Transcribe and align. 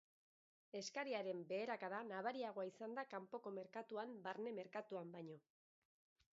Eskariaren 0.79 1.43
beherakada 1.51 1.99
nabariagoa 2.07 2.67
izan 2.71 2.97
da 3.01 3.05
kanpoko 3.13 3.55
merkatuan 3.61 4.19
barne 4.27 4.55
merkatuan 4.61 5.17
baino. 5.19 5.41